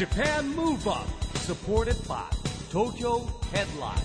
[0.00, 1.06] Japan Move Up
[1.40, 2.22] supported by
[2.72, 3.20] Tokyo
[3.52, 4.00] Headline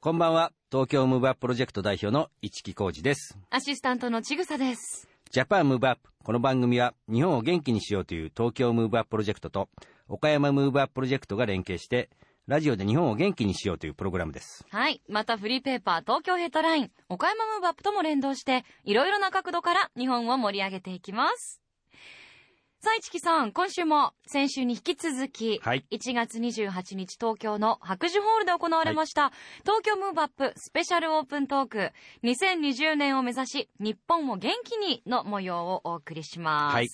[0.00, 0.52] こんばんは。
[0.72, 3.36] 東京ムーブアッププロジェクト代表の市木浩二です。
[3.50, 5.10] アシスタントのちぐさです。
[5.30, 6.08] Japan Move Up。
[6.24, 9.68] この番組は日本を元気にしようという東京ムーブアッププロジェクトと
[10.08, 12.08] 岡山ムーブアッププロジェクトが連携して
[12.48, 14.64] ラジオで日本を元気にしようというプログラムです。
[14.70, 15.02] はい。
[15.06, 21.60] またフリーペーパー東京ヘッドライン、岡山ムーブアップとも連動して、いろいろな角度から日本を盛り上げていきます。
[22.80, 25.84] さあ、市木さん、今週も先週に引き続き、はい。
[25.90, 29.32] 1月28日東京の白樹ホールで行われました、
[29.62, 31.90] 東京ムーブアップスペシャルオープントーク
[32.22, 36.88] 2020年を目指し日本を元気にの模様をお送りします、はい。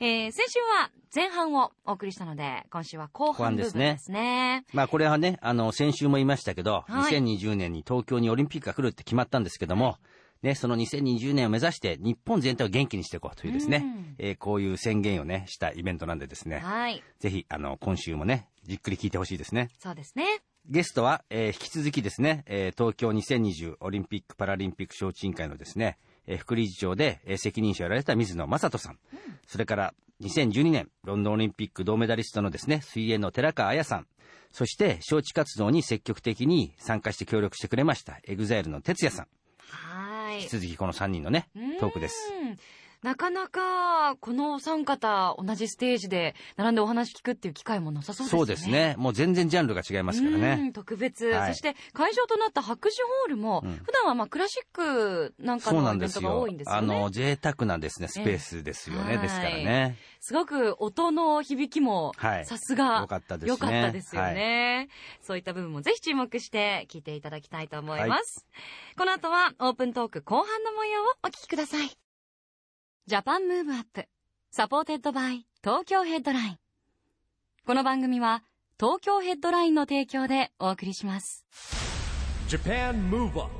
[0.00, 4.64] えー先週は前半をお送りしたので今週は後半部分ですね。
[4.72, 7.12] まあこれはね、あの先週も言いましたけど、はい。
[7.12, 9.98] 2020年に東京にオリンピックが来るって決まったんですけども、
[10.42, 14.14] ね、その2020年を目指して日本全体を元気にしていこうというですね、うん。
[14.18, 17.02] えーこういう宣言をね、したイベントなんでですね、はい。
[17.18, 19.70] ぜひあの今週もね、じっくり聞いてほしいですね。
[19.78, 20.24] そうですね。
[20.66, 28.98] ゲストは、えー引き続きですね、えー東京2020オリンピック・パラリンピック招致委員会のですね、えー副理事長で、えー責任者をやられた水野正人さん、
[29.46, 34.06] それから2012年ロンドンオリンピック銅メダリストのですね、水泳の寺川綾さん、
[34.52, 39.26] そして招致活動に積極的に参加して協力してくれました、エグザイルの哲也さん、
[39.58, 39.97] はい
[40.36, 41.48] 引き続きこの3人のね、
[41.80, 42.32] トークです。
[43.02, 48.40] うんなかなかこのお三方同じステージで並んでお話聞くっていう機会もなさそうですよね。
[48.40, 50.72] そうですね、もう全然ジャンルが違いますからうねん。
[50.72, 51.52] 特別、はい。
[51.52, 53.76] そして会場となった白樹ホールも、うん。
[53.84, 56.40] 普段はまあクラシックなんかのイベントがんですよ。
[56.40, 56.96] 多いんですよね。
[56.96, 59.96] あの、贅沢なですね、スペースですよね、ええですからね。
[60.18, 62.46] すごく音の響きもはい。
[62.46, 63.02] さすが。
[63.02, 63.48] よかったですね。
[63.50, 64.88] 良かったですよね、
[65.22, 68.44] そういった部分もぜひ注目して聞いていただきたいと思います、
[68.96, 72.07] この後はオープントーク後半の模様をお聞きください
[73.08, 74.04] Japan Move Up
[74.50, 76.58] supported by Tokyo Headline。
[77.66, 78.42] この番組は
[78.78, 81.46] 東京ヘッドラインの提供でお送りします。
[82.48, 83.50] Japan Move Up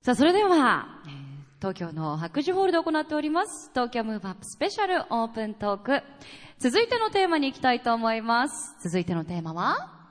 [0.00, 1.14] さあ、それでは、えー
[1.60, 6.02] 東京の白樹ホールで行っております、東京ムーブアップスペシャルオープントーク。
[6.58, 8.76] 続いてのテーマに行きたいと思います。
[8.82, 10.10] 続いてのテーマは、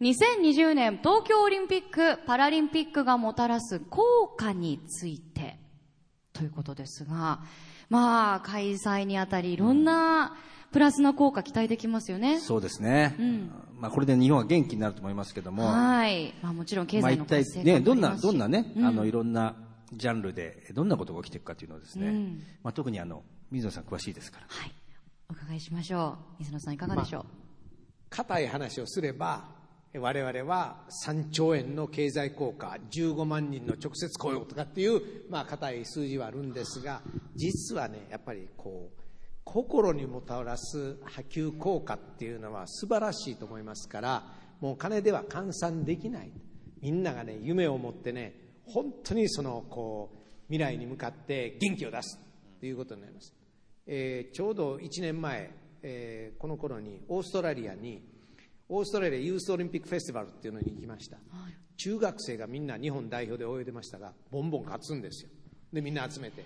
[0.00, 5.58] 2020年東京オリンピック・パラリンピックがもたらす効果について
[6.38, 7.40] ということですが、
[7.90, 10.36] まあ、開催にあたりいろんな
[10.70, 12.38] プラスな効果期待できますよね。
[12.38, 13.50] そうですね、ん
[13.80, 16.32] まあ、これで日本は元気になると思いますけども、はい。
[16.40, 19.56] まあもちろん経まあ、済一体の活性化ね、どんな、もありますしどんなね、うんあの、いろんな
[19.92, 24.46] ジャンルで、どんなことが起きていくかというのをですね、うんまあ、特にあの、水野さん詳しいですから。
[24.48, 24.72] はい。
[25.30, 26.34] お伺いしましょう。
[26.38, 27.24] 水野さんいかがでしょう、
[28.10, 29.57] 硬い話をすれば
[29.94, 35.00] 我々は3兆円の経済効果15万人の直接雇用とかっていう
[35.30, 37.00] まあ硬い数字はあるんですが
[37.34, 39.00] 実はねやっぱりこう
[39.44, 44.24] 心にもたらす波及効果っていうのは素晴らしいと思いますから
[44.60, 46.32] もう金では換算できない。
[46.80, 48.34] みんながね夢を持ってね
[48.66, 50.18] 本当にそのこう
[50.52, 52.18] 未来に向かって元気を出す
[52.60, 53.34] ということになります。
[53.86, 55.50] えーちょうど1年前、
[55.82, 58.02] えーこの頃にオーストラリアに
[58.68, 61.18] オーストラリアユースオリンピックフェスティバルっていうのに行きました、
[61.76, 65.30] 中学生がみんな日本代表で泳いでましたがボンボン勝つんですよ。
[65.72, 66.44] でみんな集めて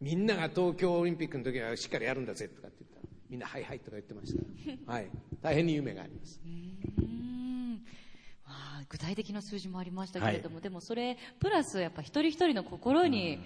[0.00, 4.42] みんなが東京オリンピックの時はしっかりやるんだぜとかって言ったらみんな「はいはい」とか言ってました。
[4.92, 5.10] はい。
[5.40, 6.40] 大変に夢があります。
[8.88, 13.40] 具体的な数字もありましたけれども、でもそれプラスやっぱ一人一人の心に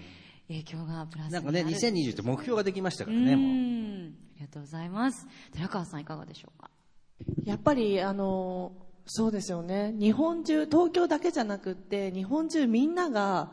[0.47, 3.51] 影響がプラスになんかね、る2020って目標ができましたからうね、もう。
[3.51, 5.27] んありがとうございます。
[5.53, 6.69] 寺川さんいかがでしょうか？
[7.45, 8.71] やっぱりあの
[9.05, 9.93] そうですよね。
[9.99, 13.51] 日本中東京だけじゃなくって日本中みんなが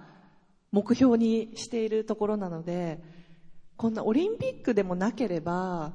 [0.70, 3.00] 目標にしているところなので
[3.76, 5.92] こんなオリンピックでもなければ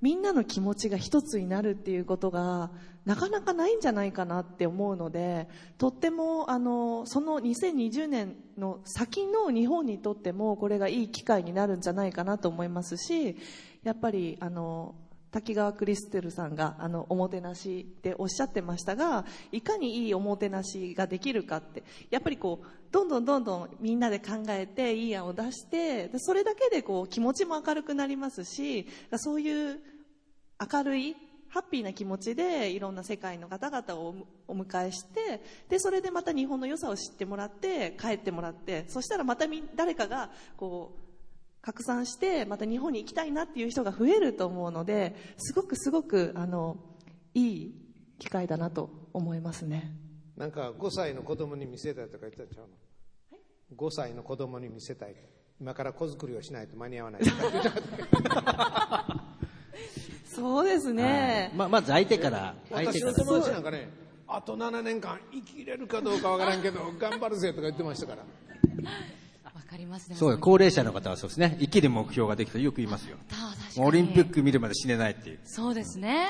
[0.00, 2.70] みんなの気持ちが一つになるっていうことが
[3.04, 13.36] なかなかないんじゃないかなって思うのでとってもあのその2020年の先の日本にとってもこれがいい機会になるんじゃないかなと思いますし
[13.82, 14.94] やっぱりあの
[15.30, 28.86] 滝川クリステルさんがあのおもてなしっておっしゃってましたがいかにいいおもてなしができるかってやっぱりこうどんどんどんどんみんなで考えていい案を出してでそれだけでこう気持ちも明るくなりますし
[29.16, 29.78] そういう
[30.72, 31.16] 明るい
[31.48, 34.14] ハッピーな気持ちでいろんな世界の方々を
[34.46, 41.05] お迎えしてでそれでまた日本の良さを知ってもらって帰ってもらってそしたらまたみ誰かがこう
[41.66, 46.76] 拡散してまた日本に行きたいなっていう人が増えると思うのですごくすごくあの
[47.34, 47.74] いい
[48.20, 49.90] 機会だなと思いますね。
[50.36, 52.70] なんか5歳の子供に見せたいとか言ってたんちゃうの
[53.76, 55.16] ？5歳の子供に見せたい
[55.60, 57.22] 今から子作りをしないと間に合わない
[60.24, 61.50] そうですね。
[61.56, 63.12] まあ、まず相手から、相手から。
[63.12, 63.88] 私の友達なんかね
[64.28, 68.24] あと7年間生きれるかどうかわからんけど頑張るぜとか言ってましたから
[69.56, 70.16] わかりますね。
[70.16, 71.56] そうよ、高齢者の方はそうですね。
[71.58, 73.16] 生きる目標ができたらよく言いますよ。
[73.32, 75.40] あ確かにオリンピック見るまで死ねないっていう。
[75.44, 76.28] そうですね。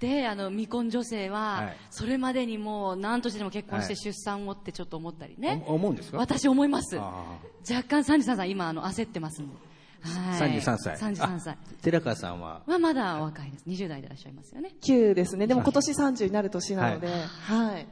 [0.00, 5.62] で、あの、未婚女性は、はいそれまでにもう何としてでも結婚してはい出産をってちょっと思ったりね。
[5.68, 6.18] お思うんですか？
[6.18, 6.98] 私思います。
[6.98, 7.38] あ
[7.70, 9.54] 若干33歳、今、あの、焦ってますんで。
[10.02, 10.58] はい。
[10.60, 10.96] 33歳。
[10.96, 11.56] 33歳あ。
[11.82, 13.64] 寺川さんは、はまだお若いです。
[13.68, 14.74] 20代でいらっしゃいますよね。
[14.82, 15.46] 9ですね。
[15.46, 17.86] でも今年30になる年なので、はい。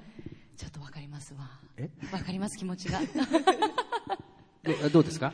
[0.56, 1.40] ちょっとわかりますわ。
[1.76, 1.90] え？
[2.10, 3.00] わかります、気持ちが。
[4.64, 5.32] どどうですか？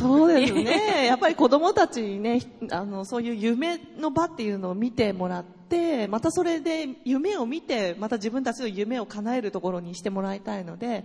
[0.00, 1.06] そうですね。
[1.06, 2.40] やっぱり子供たちにね、
[2.70, 11.04] あの、そういう夢の場っていうのを見てもらって、またそれで夢を見て、また自分たちの夢を叶えるところにしてもらいたいので、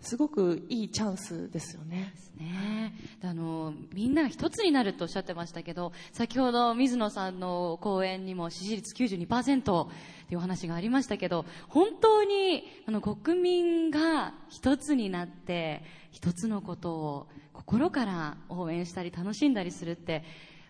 [0.00, 2.12] すごくいいチャンスですよね。
[2.38, 2.92] ね
[3.22, 9.88] えあのみんなが一つになるとおっしゃってましたけど先ほど水野さんの講演にも支持率92%っ
[10.28, 15.82] ていうお話がありましたけど本当にあの国民が一つになって
[16.16, 20.24] 一つのことを心から応援したり楽しんだりするって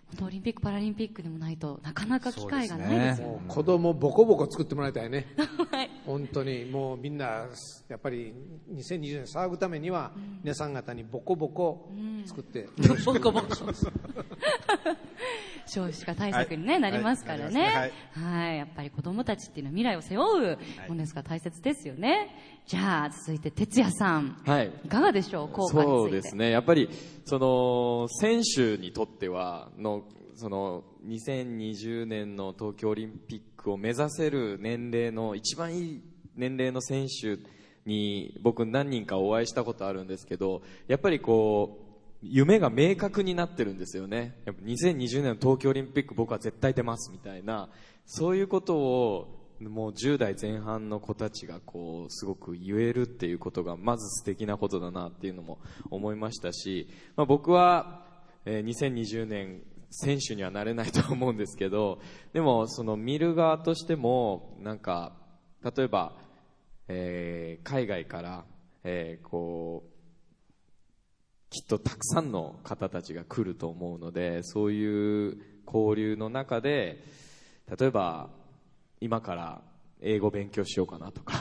[0.09, 3.33] 本当オリンピック・パラリンピックでもないとなかなか機会がないですよね。
[3.35, 5.29] もう子供ボコボコ作ってもらいたいね。
[5.71, 7.47] はい本当にもうみんな
[7.89, 8.35] やっぱり
[8.73, 10.11] 2020年騒ぐためには
[10.43, 11.93] 皆さん方にボコボコ
[12.27, 12.69] 作って
[13.07, 13.55] ボコボコ
[15.67, 17.93] 少子化対策に、ねなりますからね、はい。
[18.25, 18.57] はい。
[18.59, 20.59] やっぱり子供たちっていうのは未来を背負う
[20.89, 22.31] ものですから大切ですよね、
[22.67, 24.73] じゃあ続いて哲也さんはい。
[24.85, 25.49] いかがでしょう？
[25.49, 26.51] 効果そうですね。
[26.51, 26.91] やっぱり、
[27.25, 30.03] その、選手にとっては、の、
[30.35, 36.03] その、2020年の東京オリンピックを目指せる年齢の、一番いい
[36.35, 37.39] 年齢の選手
[37.89, 41.87] に、僕何人かお会いしたことあるんですけど、やっぱりこう、
[42.21, 44.41] 夢が明確になってるんですよね。
[44.45, 47.69] やっぱ2020年の東京オリンピック僕は絶対出ますみたいな、
[48.07, 55.59] そういうことをもう10代前半の子たちがこうすごく言えるっていうことがまず素敵なことだなっていうのも
[55.91, 58.05] 思いましたし、まあ、僕は、
[58.45, 62.01] えー2020年選手にはなれないと思うんですけど
[62.33, 65.13] でもその見る側としてもなんか
[65.63, 66.13] 例えば、
[66.89, 68.45] えー海外から、
[68.85, 69.97] えーこう
[71.49, 77.03] きっとたくさんの方たちが来ると思うのでそういう交流の中で
[77.79, 78.31] 例えば
[79.01, 79.61] 今から
[80.01, 81.35] 英語勉強しようかなとか。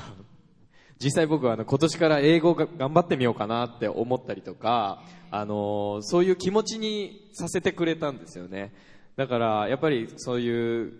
[0.98, 8.74] 実際僕はあの今年から英語が頑張ってみようかなって思ったりとか、あのそういう気持ちにさせてくれたんですよね。
[9.18, 10.94] だからやっぱりそういう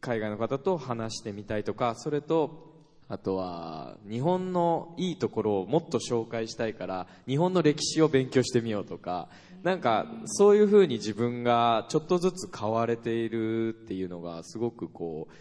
[0.00, 2.68] 海外の方と話してみたいとかそれと
[3.08, 9.28] あとは日本のいいところをもっと紹介したいから日本の歴史を勉強してみようとか
[9.62, 15.32] なんかそういうふうに自分がちょっとずつ変われているっていうのがすごくこう、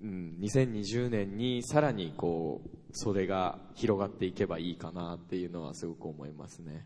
[0.00, 6.84] うん、2020年にさらにこうそれが広がっていけばいいかなっていうのはすごく思いますね。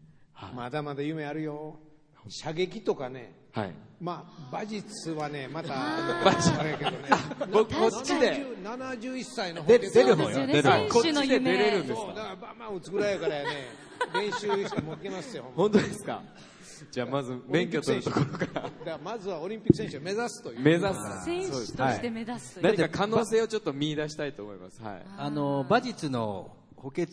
[0.55, 1.79] まだまだ夢あるよ。
[2.29, 3.35] 射撃とかね。
[3.53, 3.75] はい。
[4.01, 5.75] まあ馬術はねまた
[6.23, 6.51] 馬術。
[6.59, 6.99] あれやけどね。
[7.53, 8.45] 僕こっちで。
[8.63, 10.47] 70 71歳の方出で出る方よ。
[10.47, 10.89] 出る方。
[10.89, 13.51] こっちで出れるんですだからバンバン打つぐらいやからやね。
[14.15, 16.23] 練習してもいけますよ 本当ですか？
[16.91, 21.25] じゃあまず免許取るところから だからまずはオリンピック選手を目指すという目指す。
[21.25, 24.83] 選手とそうですして目指す何か可能性をちょっと見出したいと思います。
[24.83, 25.07] はい。
[25.19, 27.09] あの、馬術の補欠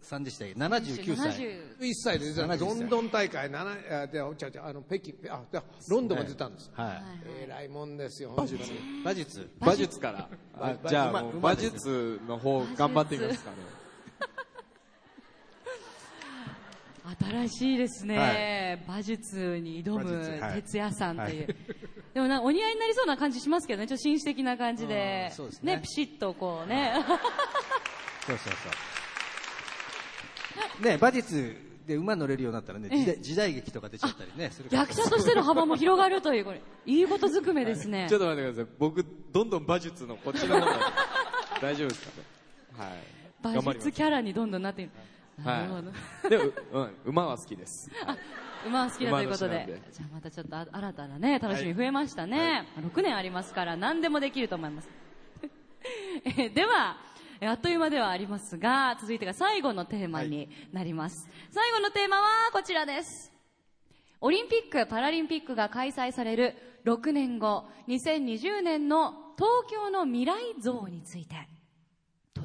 [0.00, 1.32] さんでしたっけ ?79 歳。
[1.32, 7.02] 70 1歳で出た70歳ロンドン大会7あでちゃうちゃうあの北京あでロンドンが出たんです、はい。
[7.44, 8.60] えらいもんですよ本当に
[9.02, 9.50] 馬術。
[9.60, 10.28] 馬術から。
[10.54, 13.56] あじゃあ馬術の方頑張ってみますかね。
[17.20, 21.56] 新しいですね、馬術に挑む哲也さんっていう、
[22.14, 25.80] でもなお似合いになりそうな感じしますけどねちょっと紳士的な感じでうんそうですね。
[25.82, 26.94] ピシッとこうね。
[28.26, 28.68] そうそうそ
[30.80, 30.84] う。
[30.84, 31.54] ね、馬術
[31.86, 38.06] で馬乗れるようになったらね、時代時代劇とか出ちゃったりね、役者としての幅も広がるというこれいいことずくめですね。
[38.10, 38.74] ちょっと待ってください。
[38.78, 40.78] 僕、どんどん馬術のこっちの方が
[41.60, 42.10] 大丈夫ですか
[42.78, 42.88] ね？
[42.88, 43.58] はい。
[43.58, 45.82] 馬術キャラにどんどんなっているなるほど、は
[46.24, 46.30] い。
[46.30, 47.90] でも、 うん、馬は好きです。
[48.66, 49.82] 馬は好きだということで。
[49.92, 54.88] じゃあまたちょっとあ新たなね楽しみ増えましたね、6年ありますから何でもできると思います。
[56.24, 56.96] えーでは
[57.40, 63.32] えーあっという間ではありますが続いてが最後のテーマになります、最後のテーマはこちらです。
[64.20, 71.34] オリンピック・パラリンピックが開催される6年後2020年の東京の未来像について。
[71.34, 71.53] と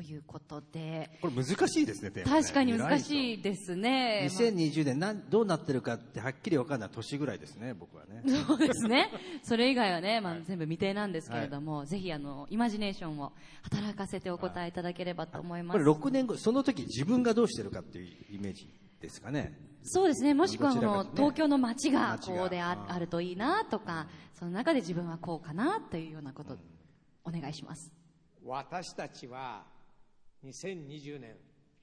[0.10, 4.28] いいうことで、これ難しいですね、テーマね確かに難しいですね。
[4.30, 8.24] まあ2020年なんどうなってるかってはっきり分かんない年ぐらいですね、僕はね。
[8.48, 9.12] そうですね。
[9.44, 15.78] それ以外はね、まあ、全部未定なんですけれども、ぜひ、あの、イマジネーションを働かせてお答えいただければと思います。
[15.78, 19.58] これ6年後、その時自分がどうしてるかっていうイメージですかね。
[19.84, 20.34] そうですね。
[20.34, 26.58] もしくは、あの、ね東京の街がこうでああるといいなとか、その中で自分はこうかなというようなこと、
[27.24, 27.92] お願いします。
[28.46, 29.66] 私たちは
[30.46, 31.36] 2020年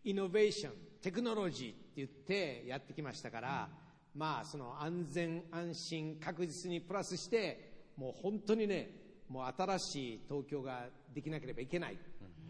[0.04, 0.72] イノベーション
[1.02, 3.68] テクノロジーって言ってやってきましたから、
[4.14, 8.90] まあその安全安心確実にプラスしてもう本当にね
[9.28, 11.98] もう新しい東京ができなければいけない、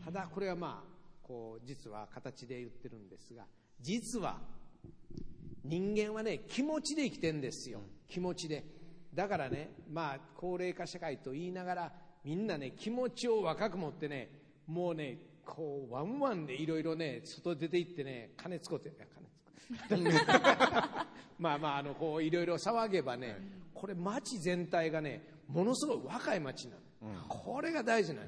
[0.04, 3.44] ただこれはまあこう実は形で言ってるんですが
[3.80, 4.38] 実は
[5.64, 8.64] 人間はね気持ちで生きてんですよ、気持ちで。
[9.12, 14.30] だからねまあ高齢化社会と言いながらみんなね気持ちを若く持ってね
[14.66, 18.92] もうねこうワンワンでいろいろね外出て行ってね金使って
[19.88, 20.32] 金使って
[21.38, 23.38] まあまああのこういろいろ騒げばね
[23.72, 28.26] これ街全体がねものすごい若い街なの、これが大事なの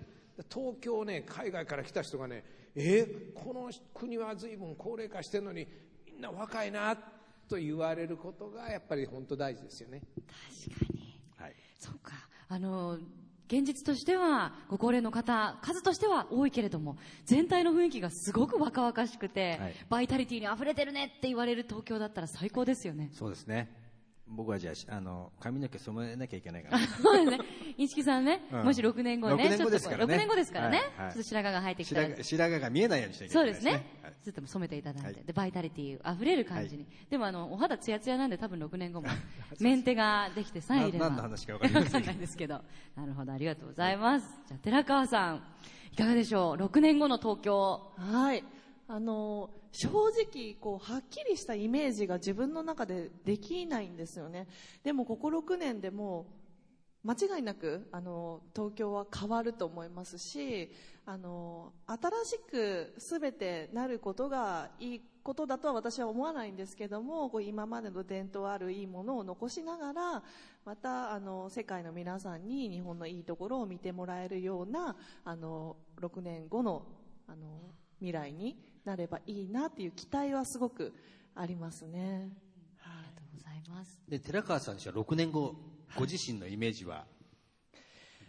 [0.48, 2.44] 東京ね海外から来た人がね
[2.76, 5.66] えこの国は随分高齢化してるのに
[6.06, 6.96] みんな若いな
[7.48, 10.02] と言われることがやっぱり本当大事ですよね
[10.66, 11.20] 確かに。
[11.36, 11.54] はい。
[11.78, 12.12] そうか。
[12.48, 12.98] あの、
[13.48, 23.10] 現実としては、ご高齢の方、数としては多いけれども、全体の雰囲気がすごく若々しくて、はいバイタリティに溢れてるねって言われる東京だったら最高ですよね。
[23.12, 23.68] そうですね。
[24.30, 26.78] 僕はじゃあ、あの、髪の毛染めなきゃいけないから。
[27.02, 27.44] そうですね。
[27.76, 33.72] 一木さんね、うんもし6年後ね、6年後ですからねちょっと6年後ですからね、はいはいちょっと白髪が生えてきたら白髪白髪が見えないようにしなきゃいうけないそですね。
[34.02, 36.86] はいちょっと染めていただいて、はいで、バイタリティ溢れる感じに。
[37.08, 39.08] でもあの、お肌ツヤツヤなんで多分6年後も、
[39.60, 41.06] メンテができてさえいれば。
[41.06, 42.60] な何の話かわかりませんわかんないですけど。
[42.96, 44.26] なるほど、ありがとうございます。
[44.46, 45.42] じゃあ、寺川さん、
[45.92, 47.92] いかがでしょう ?6 年後の東京。
[47.96, 48.44] はい。
[48.90, 54.48] あの、正直、こう、はっきりしたイメージが自分の中でできないんですよね。
[54.82, 56.26] でも、ここ6年でも、
[57.04, 60.70] 間違いなく、あの、東京は変わると思いますし、
[61.04, 70.22] あの、新しく全てなることがいいことだとは私は思わないんですけども、こう今までの伝統あるいいものを残しながら、
[70.64, 76.86] また、あの、世界の皆さんに日本のいいところを見てもらえるような、あの、6年後の、
[77.26, 77.60] あの、
[78.00, 78.56] 未来に
[78.88, 80.94] なればいいなっていう期待はすごく
[81.34, 82.30] ありますね。
[82.78, 84.00] はありがとうございます。
[84.08, 85.54] で、寺川さんにしては6年後、
[85.94, 87.04] ご自身のイメージは、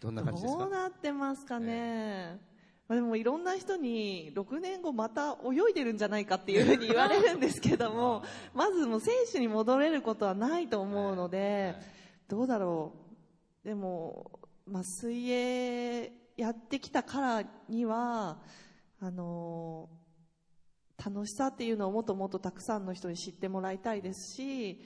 [0.02, 0.60] どんな感じですか？
[0.66, 2.40] どうなってますかね。
[2.88, 8.24] まあでもいろんな人に6年後また泳いでるんじゃないかっていうふうに言われるんですけども、
[8.54, 11.76] まずもう選手に戻れることはないと思うので、
[12.28, 12.94] どうだろ
[13.64, 13.68] う。
[13.68, 18.42] でも、まあ水泳やってきたからには、
[19.02, 19.88] あの
[21.04, 24.82] 楽しさっていうのをもっともっとたくさんの人に知ってもらいたいですし、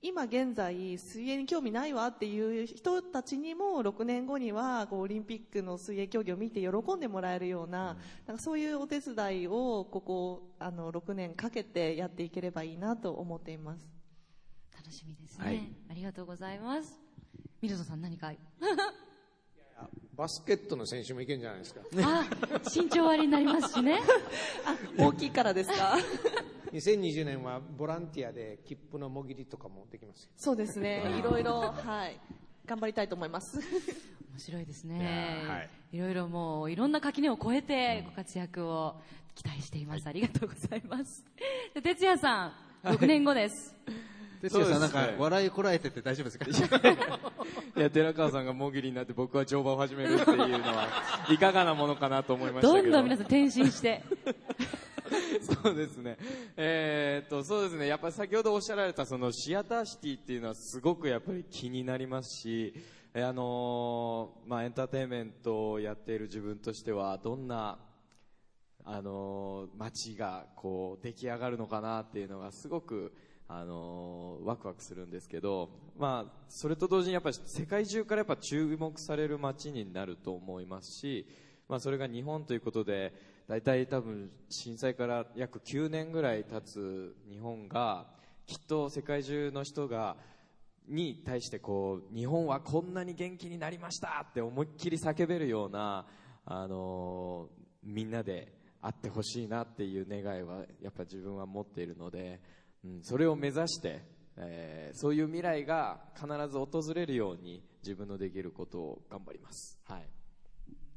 [0.00, 7.96] 今現在水泳に興味ないわっていう人たちにも6年後にはこうオリンピックの水泳競技を見て喜んでもらえるような,、
[8.26, 13.88] なんかそういうお手伝いをここあの6年かけてやっていければいいなと思っています。
[14.76, 15.44] 楽しみですね。
[15.44, 15.60] はい
[15.90, 16.96] ありがとうございます。
[17.60, 18.32] ミルトさん何か？
[20.16, 22.24] バスケットの選手もいけるんじゃないですか あ、
[22.74, 24.00] 身長割りになりますしね。
[24.98, 25.96] 大きいからですか？
[26.72, 31.02] 2020年はボランティアで切符のもぎりとかもできますよそうですね。
[31.18, 32.18] いろいろ、はい。
[32.66, 33.58] 頑張りたいと思います。
[34.30, 35.44] 面白いですいね。
[35.46, 38.96] はいいろいろもう、いろんな垣根を越えてご活躍を
[39.34, 40.06] 期待しています。
[40.06, 41.24] ありがとうございます。
[41.72, 42.48] で哲也さ
[42.84, 43.74] ん、6年後です。
[44.40, 46.78] 哲也さん、なんそうですねか笑いこらえてて大丈夫ですか？
[47.76, 50.88] いや、寺川さんがもぎりになって僕は乗馬を始めるっていうのは、
[51.30, 52.82] いかがなものかなと思いましたけど。
[52.82, 54.02] どんどん皆さん転身して？
[55.62, 56.18] そうですね。
[56.56, 57.86] えーっと、そうですね。
[57.86, 62.74] やっぱり先ほどおっしゃられたそのシアターシティっていうのはすごくやっぱり気になりますし、
[63.14, 67.78] えーあのーまあエンターテインメントをやっている自分としてはどんな
[68.84, 73.14] あのー街がこう出来上がるのかなっていうのがすごく
[73.48, 81.26] あのーワクワクするんですけど、まあそれと同時にやっぱり世界中からやっぱ注目される街になると思いますし、
[81.68, 83.12] まあそれが日本ということで
[83.48, 88.06] 大体多分震災から約9年ぐらい経つ日本が
[88.46, 90.16] きっと世界中の人が
[90.86, 96.06] に対してこう日本はこんなに元気になりましたって思いっきり叫べるような、
[96.46, 98.52] あのーみんなで
[98.82, 102.40] あってほしいなっていう願いはやっぱ自分は持っているので、
[102.88, 104.02] うん、それを目指して、
[104.36, 109.78] えーそういう未来が必ず訪れるように自分のできることを頑張ります。
[109.84, 110.02] はい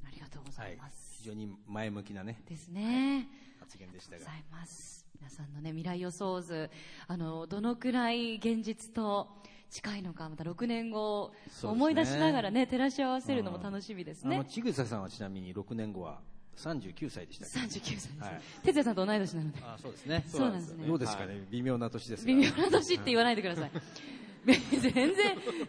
[0.06, 1.18] ありがとうございます。
[1.18, 3.28] 非常に前向きなね、ですね。
[3.60, 4.58] 発言でしたがありがとうござ。
[4.58, 5.06] います。
[5.20, 6.70] 皆さんのね、未来予想図、
[7.08, 9.30] あの、どのくらい現実と
[9.70, 11.32] 近いのか、また6年後、
[11.62, 14.46] 思い出しながらね、照らし合わせるのも楽しみですあの、ね。
[14.50, 16.22] ちぐささんはちなみに6年後は
[16.62, 18.42] 39歳でしたっけ？39歳ですねはい。
[18.64, 19.60] 哲也さんと同い年なので。
[19.64, 20.24] あそうですね。
[20.30, 22.28] そうなんですねどうですかね、微妙な年ですが。
[22.28, 23.72] 微妙な年って言わないでください。
[24.72, 25.16] 全然、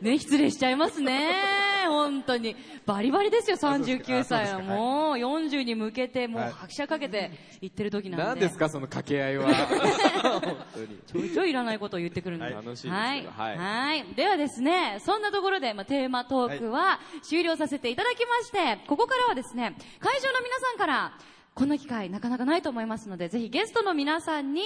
[0.01, 1.72] ね、失礼しちゃいますね。
[1.87, 2.57] 本当に。
[2.87, 4.61] バリバリですよ、39歳は。
[4.61, 8.25] もう、40に向けて、もう、はい拍車かけて行ってる時なんで。
[8.25, 9.49] 何ですかその掛け合いは
[10.23, 12.45] 本当にちょいちょいいらないことを言ってくるんで。
[12.47, 13.27] はい楽しいはい。
[13.27, 14.05] はいはい。
[14.15, 21.19] ではですね、そんなところで、まあ、テーマトークは終了させていただきまして、ここからはですね、会場の皆さんから、
[21.55, 24.63] こんな機会なかなかないと思いますので、ぜひゲストの皆さんに、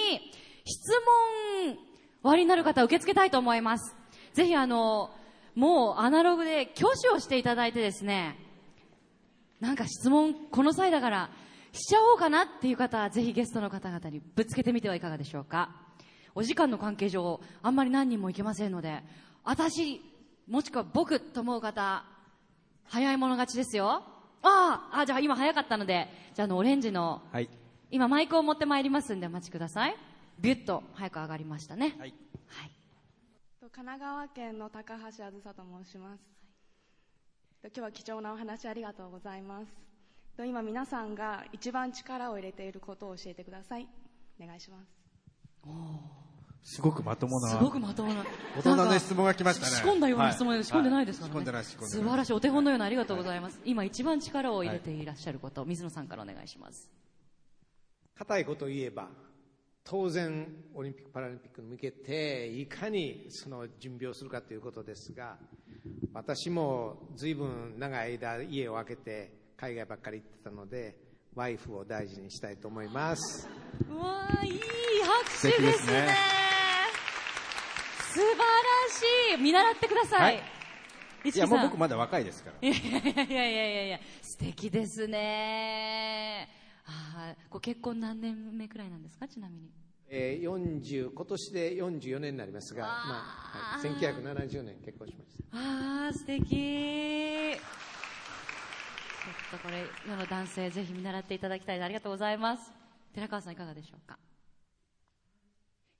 [0.65, 0.91] 質
[1.65, 1.77] 問、
[2.23, 3.95] おありになる方受け付けたいと思います。
[4.33, 5.09] ぜひあの、
[5.57, 8.37] もうアナログで挙手をしていただいてですね、
[9.59, 11.31] なんか質問、この際だから、
[11.71, 15.75] しちゃおうかなっていう方は、ぜひゲストの方々にぶつけてみてはいかがでしょうか。
[16.35, 19.01] お時間の関係上、あんまり何人もいけませんので、
[19.43, 19.99] 私、
[20.47, 22.05] もしくは僕と思う方、
[22.83, 24.03] 早い者勝ちですよ。
[24.43, 27.49] ああ、あ、じゃあ今早かったので、じゃああの、オレンジの、はい。
[27.89, 29.95] 今マイクを持ってまいりますんでお待ちください。
[30.39, 31.95] ビュッと早く上がりましたね。
[31.97, 32.13] はい。
[33.69, 36.23] 神奈川県の高橋あずさと申します。
[37.61, 39.67] と今日は貴重なお話ありがとうございます。
[40.37, 43.87] と今皆さんが一番力を入れていることを教えてください。
[44.41, 46.75] お願いします。
[46.75, 47.49] すごくまともな。
[47.49, 48.23] すごくまともな。
[48.57, 51.33] 大人の質問が来ましたね仕込んだような質問で、はい仕込んでないですからね。
[51.33, 52.33] 仕込んでない仕込んでない素晴らしい。
[52.33, 53.59] お手本のようなありがとうございます。
[53.65, 56.89] 今一番力を入れていらっしゃること、水野さんからお願いします。
[58.15, 59.09] 固いことを言えば
[59.89, 65.37] 当然オリンピック・パラリンピックに向けていかにその準備をするかということですが
[66.13, 70.97] 私も随分長い間家を空けて海外ばっかり行ってたので
[71.35, 73.47] ワイフを大事にしたいと思います
[73.89, 74.59] うわーいい
[75.03, 76.07] 拍手ですね。
[78.17, 79.43] 素晴らしい。
[79.43, 80.35] 見習ってください。
[80.35, 80.43] はい
[81.23, 82.67] いや、もう僕まだ若いですから。
[82.67, 86.47] いやいやいやいやいや素敵ですね。
[86.85, 89.69] あーご結婚何年目くらいなんですか、ちなみに。
[90.09, 92.89] えー40今年で44年になりますが、ま
[93.53, 97.57] あはい、1970年結婚しましたあー、素敵。
[97.57, 101.85] ちょっとこれ、世の男性、ぜひ見習っていただきたいです。
[101.85, 102.71] ありがとうございます。
[103.13, 104.17] 寺川さん、いかがでしょうか？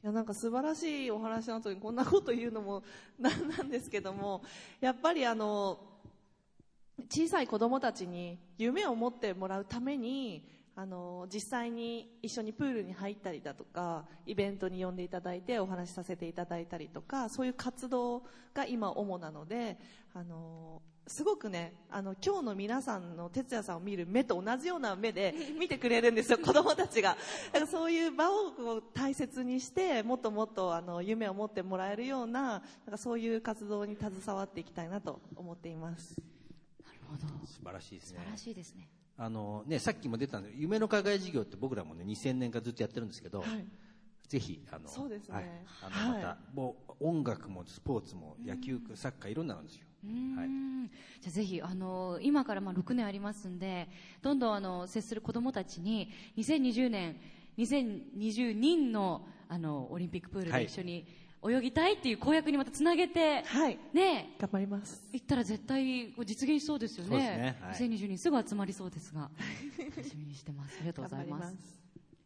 [0.03, 2.83] いやなんか素晴らしいお話の後にこんなこと言うのも
[3.19, 4.43] なんなんですけども
[4.79, 5.79] やっぱりあの
[7.09, 10.47] 小さい子供たちに夢を持ってもらうために
[10.79, 18.21] あの実際に一緒にプールに入ったりだとかイベントに呼んでいただいてお話しさせていただいたりとかそういう活動
[18.53, 19.79] が今主なので
[20.13, 27.17] あのすごくねあの今日の皆さんの哲也さんを見る目と同じような目で 見てくれるんですよ子供たちが
[27.53, 32.61] だからそういう場をこう大切にしてもっともっとあの夢を持ってもらえるようななん
[32.91, 36.21] かそういう活動に携わっていきたいなと思っています
[36.85, 37.47] なるほど。
[37.47, 38.31] 素晴らしいですね素晴。
[38.31, 38.96] らしいですね。
[39.17, 43.67] あのね、さっきも出たんで、夢の課外事業って僕らもね、2000年からずっとやってるんですけど、はい。
[44.27, 45.35] ぜひ、あの、そうですね。
[45.35, 45.45] はい。
[45.93, 46.23] あの、はい。
[46.23, 49.87] また、もう音楽もスポーツも野球、サッカーいろんなのですよ。
[50.35, 50.47] はい。
[50.47, 53.89] んじゃあぜひ、あの今からまあ6年ありますんで、
[54.21, 57.19] どんどんあの接する子供たちに、2020年、
[57.57, 60.61] 2020人のあのオリンピックプールはい。
[60.61, 61.07] で一緒に
[61.43, 63.77] 泳ぎたいっていう公約にまたつなげて、はい。
[63.93, 65.01] ね頑張ります。
[65.13, 67.17] 行ったら絶対こう実現しそうですよね。
[67.17, 67.57] ね。
[67.61, 67.73] はい。
[67.75, 69.29] 2020人すぐ集まりそうですが、
[69.77, 70.77] 楽しみにしてます。
[70.79, 71.55] ありがとうございます。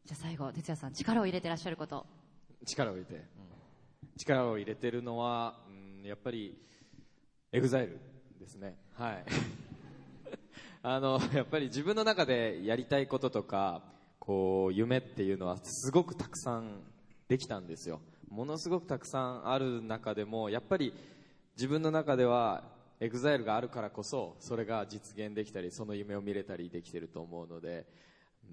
[0.06, 2.06] じゃあ最後、哲也さん、力を入れてらっしゃること。
[2.66, 3.26] 力を入れて、
[4.18, 6.58] 力を入れてるのは、うん、やっぱり
[7.52, 8.00] エグザイル
[8.40, 8.78] ですね。
[8.94, 9.26] はい。
[10.84, 13.84] あのやっぱり自分の中でやりたいこととか
[14.20, 16.82] こう夢っていうのはすごくたくさん
[17.28, 20.94] できたんですよものすごくたくさんある中でもやっぱり
[21.56, 22.64] 自分の中では
[23.00, 27.86] エグザイルがあるからこそそれが実現できたりその夢を見れたりできてると思うので
[28.50, 28.52] う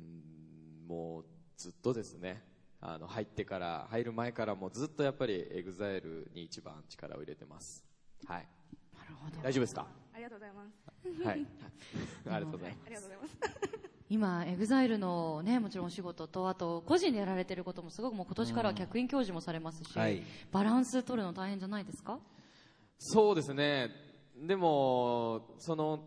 [0.84, 1.24] んもう
[1.56, 2.42] ずっとですね。
[2.80, 7.84] あの入ってから入る前からもずっとやっぱりエグザイルに一番力を入れてます。
[8.24, 8.46] はい。
[8.96, 9.42] なるほど。
[9.42, 9.84] 大丈夫ですか？
[10.14, 11.26] ありがとうございます。
[11.26, 11.34] はい。
[11.34, 11.44] あり
[12.24, 12.82] がとうございます。
[12.86, 13.87] ありがとうございます。
[14.10, 20.22] 今、エグザイルのね、もちろんお仕事と、あと、個人でやられてることもすごくもう今年からは客員教授もされますし、はい。
[20.50, 22.18] バランス取るの大変じゃないですか？
[22.98, 23.90] そうですね。
[24.36, 26.00] でもその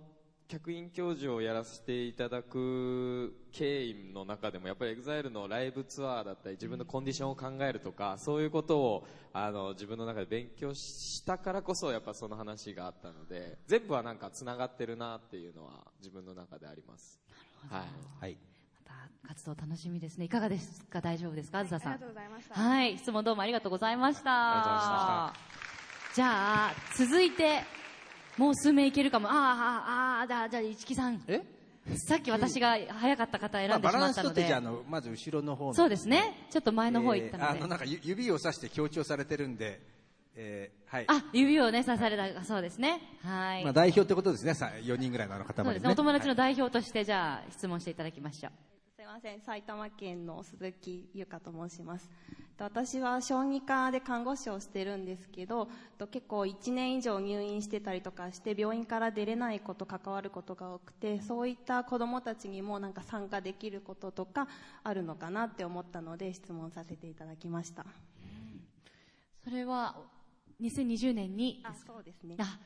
[0.47, 17.21] 客員教授をやらせていただく経緯の中でもやっぱり EXILE のライブツアーだったり自分のコンディションを考えるとかそういうことをあの自分の中で勉強したからこそやっぱその話があったので全部はなんかつながってるなっていうのは自分の中であります
[17.69, 17.81] はい。
[18.21, 18.37] はい。
[18.85, 20.25] また活動楽しみですね。
[20.25, 21.01] いかがですか？
[21.01, 21.59] 大丈夫ですか？
[21.59, 21.93] あずささん。
[21.93, 22.55] ありがとうございました。
[22.55, 22.97] はい。
[22.97, 24.51] 質問どうもありがとうございました。
[24.51, 25.33] ありがとうございま
[26.15, 27.63] じゃあ、続いて、
[28.37, 29.29] もう数名いけるかも。
[29.29, 31.23] ああ、ああ、ああ、じゃあ、じゃあ、市木さん。
[31.27, 31.41] え？
[32.07, 34.35] さっき私が早かった方選んでしまあバランスまったので。
[34.35, 36.45] 取ってじゃああのまず後ろの方のそうですね。
[36.51, 37.49] ちょっと前の方行ったので。
[37.49, 39.81] えーあのなんかゆ指を指して強調されてるんで、
[40.35, 41.05] えーはい。
[41.07, 43.01] あ、指をね、刺された、そうですね。
[43.23, 43.63] はい。
[43.63, 44.53] まあ代表ってことですね。
[44.53, 45.91] さ4人ぐらいのあの塊そうですね。
[45.91, 48.51] お友達の代表として、じゃあ、質問していただきましょう。
[49.01, 52.07] すいません埼玉県の鈴木優香と申します
[52.55, 64.47] と私は小児科で看護師をしてるんですけどと結構1年以上入院してたりとかして病院から出れないこと関わることが多くてそういった子どもたちにもなんか参加できることとか
[64.83, 67.87] あるのかなって思ったので質問させていただきました
[69.43, 69.95] それは、
[70.61, 71.61] 2020年に。
[71.63, 72.59] あそうですねあ、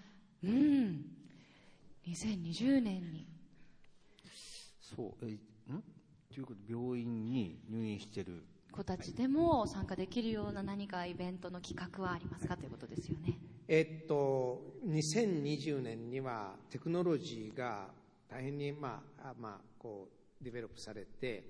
[0.43, 1.05] うん。
[2.07, 3.27] 2020年に。
[4.81, 5.27] そう、え
[5.71, 5.83] ん？
[6.33, 8.43] ということ病院に入院してる。
[8.71, 13.37] 子たちでも参加できるような何かイベントの企画はありますかということですよね。
[13.67, 17.87] えっと、2020年にはテクノロジーが
[18.27, 20.09] 大変に、まあ、あまあ、こ
[20.41, 21.43] う、ディベロップされて、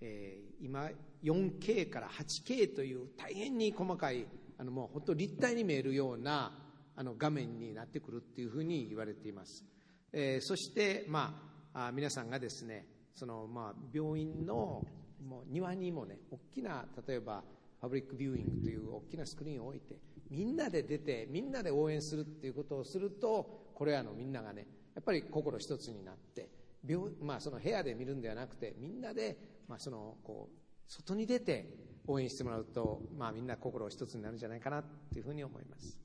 [0.00, 0.90] えー今、
[1.24, 4.26] 4K から 8K という大変に細かい、
[4.58, 6.52] あの、もう本当立体に見えるような、
[6.94, 9.64] あの、画面になってくるっていうふうに言われています。
[10.12, 11.42] えーそして、ま
[11.74, 14.86] あ、あ皆さんがですね、その、まあ、病院の、
[15.26, 17.42] もう庭にもね、大きな、例えば、
[17.80, 19.96] パブリックビューイングという大きなスクリーンを置いて、
[20.30, 26.48] みんなで出て、みんなで応援するっていうことをすると、これらのみんながね、やっぱり心一つになって、
[26.86, 29.36] 病まあ、その部屋で見るんではなくて、みんなで、
[29.68, 31.66] まあ、その、こう、外に出て
[32.06, 35.98] 応援してもらうと、まあ、みんな心一つになるんじゃないかなっていうふうに思います。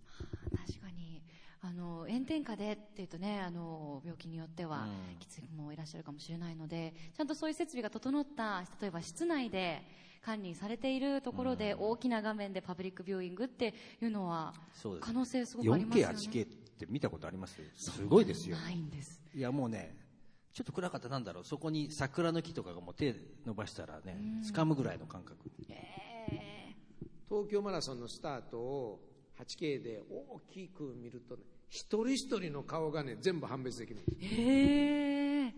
[0.68, 1.22] 確かに。
[1.64, 4.88] あの、炎天下でっていうとね、あの、病気によっては、
[5.20, 9.84] きつい子もいらっしゃるかもしれないので、ちゃんとそういう設備が整った、例えば室内で
[10.24, 14.56] 管理されているところで、大きな画面でパブリックビューイングっていうのは、
[15.00, 16.14] 可能性すごくありますよね。
[16.16, 17.62] 4K、8K って見たことあります？
[17.76, 18.58] すごいですよ。
[18.58, 19.22] ないんです。
[19.36, 19.96] いやもうね、
[20.54, 25.38] ちょっと暗かったなんだろう、そこに桜の木とかがもう手伸ばしたらね、掴むぐらいの感覚。
[27.30, 29.00] 東京マラソンのスタートを
[29.40, 34.36] 8K で大きく見るとね、一人一人の顔がね、全部判別できるんです。
[34.36, 35.54] へえ。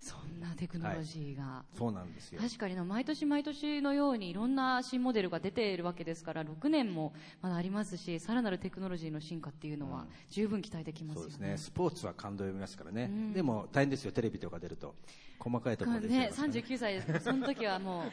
[0.00, 1.62] そんなテクノロジーが。
[1.76, 2.40] そうなんですよ。
[2.40, 11.30] 確かにな毎年毎年のようにいろんな新モデルが出ているわけですから6年もまだありますしさらなるテクノロジーの進化っていうのは十分期待できますよね。
[11.30, 11.58] そうですね。
[11.58, 13.10] スポーツは感動を読みますからね。
[13.34, 14.94] でも大変ですよ、テレビとか出ると。
[15.38, 16.60] 細かいところでね、ますからね。
[16.60, 18.12] 39歳ですけどその時はもう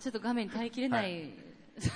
[0.00, 1.30] ちょっと画面に耐えきれない、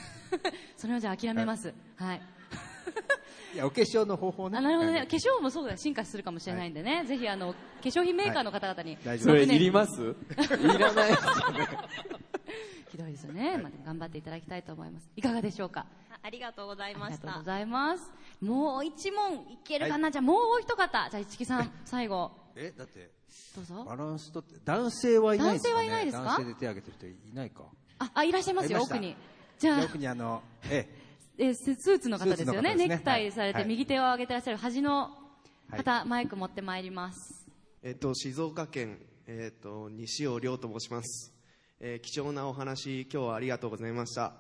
[0.77, 1.75] それはじゃあ諦めます。
[1.97, 2.23] はい。
[3.55, 4.59] いや、お化粧の方法ね。
[4.59, 5.07] あなるほどね、はい。
[5.09, 9.29] 化粧もそうだ進化するかもしれないんでね、ぜひあの化粧品メーカーの方々に、大丈夫。
[9.29, 10.03] それ6年いります？
[10.03, 11.69] いらないですよね。
[12.91, 13.13] ひどい。
[13.13, 15.09] ですよね、まあ、頑張っていただきたいと思います。
[15.17, 15.87] いかがでしょうか？
[16.11, 17.23] あありがとうございあました。
[17.23, 18.13] りがとうございます。
[18.41, 20.89] もう一問いけるかな、じゃあもう一方。
[21.11, 22.33] じゃあ市木さん 最後。
[22.57, 23.11] え、だって、
[23.57, 23.85] どうぞ。
[23.85, 26.25] バランスとって、男性はいないですか、ね、男性はいないですか？
[26.25, 27.63] 男性で手挙げてる人いないか。
[27.99, 29.17] ああいらっしゃいますよ奥に。
[29.59, 32.75] じゃあ奥にあの、ええーススーツの方ですよね。
[32.75, 32.89] ね。
[32.89, 33.69] ネクタイされて、はい。
[33.69, 35.11] 右手を上げてらっしゃる端の
[35.71, 37.45] 方、マイク持ってまいります。
[37.83, 41.35] えっと、静岡県、えっと、西尾亮と申します、
[41.81, 44.33] えー貴重なお話今日はありがとうございました、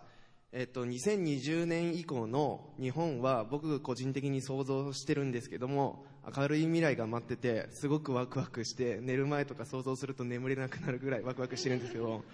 [0.50, 12.24] えっと、2020年以降の日本は僕個人的に想像してるんですけども明るい未来が待っててすごくワクワクして寝る前とか想像すると眠れなくなるぐらいワクワクしてるんですけど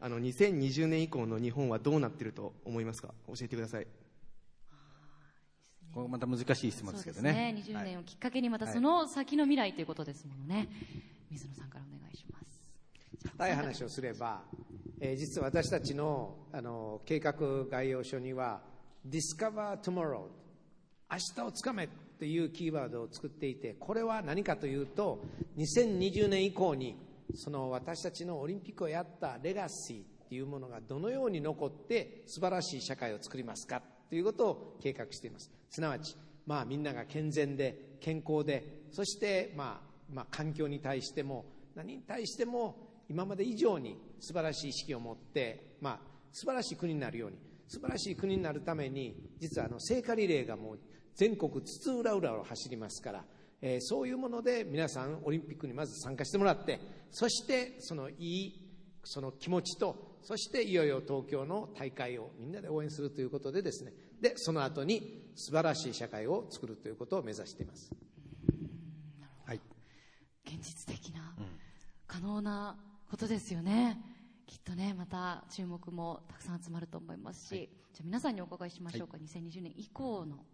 [0.00, 3.08] あの2020年以降の日本はどうなってると思いますか？
[3.26, 3.86] 教えてください
[5.94, 7.30] これまた難しい質問ですけどね。
[7.30, 7.80] そうですね。
[7.80, 10.68] 20年をきっかけにまたその先の未来ということですものね、
[11.30, 13.28] 水野さんからお願いします。
[13.30, 14.42] 硬い話をすれば、
[15.00, 18.60] えー実は私たちのあの計画概要書には
[19.08, 20.26] Discover Tomorrow
[21.10, 25.24] 明日をつかめというキーワードを作っていてこれは何かというと
[25.56, 26.96] 2020年以降に
[27.34, 35.50] その私たちのオリンピックをやったレガシーっていうものがどのように残って素晴らしい社会を作りますかということを計画しています。
[35.70, 41.44] すなわち、まあ、みんなが健全で健康でそして、まあまあ、環境に対しても
[41.76, 46.00] 何に対しても今まで以上に素晴らしい意識を持って、まあ、
[46.32, 47.36] 素晴らしい国になるように
[47.68, 50.78] 素晴らしい国になるために実はあの聖火リレーがもう
[51.14, 53.24] 全国津々浦々を走りますから、
[53.62, 56.80] えーそういうもので皆さんオリンピックにまず参加してもらって
[57.12, 58.69] そしてそのいい
[59.04, 67.90] その気持ちとそしていよいよ東京の大会をみんなで応援するということでですねでその後に素晴らしい社会を作るということを目指しています。
[69.44, 69.60] はい。
[70.44, 71.34] 現実的な
[72.06, 72.76] 可能な
[73.10, 73.98] ことですよね。
[74.46, 80.44] きっとね、また注目もたくさん集まると思いますし、じゃあ皆さんにお伺いしましょうか、2020年以降の。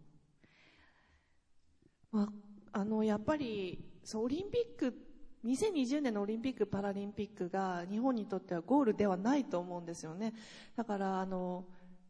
[2.11, 2.31] ま
[2.71, 4.93] あ、あのやっぱりそうオリンピック
[5.45, 10.33] 2020年のオリンピック・パラリンピックが日本にとってはゴールではないと思うんですよね。
[10.75, 11.65] だからあの